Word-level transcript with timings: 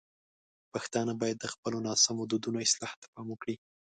پښتانه 0.73 1.13
باید 1.21 1.37
د 1.41 1.45
خپلو 1.53 1.77
ناسم 1.87 2.17
دودونو 2.29 2.57
اصلاح 2.65 2.91
ته 3.01 3.05
پام 3.13 3.27
وکړي. 3.29 3.55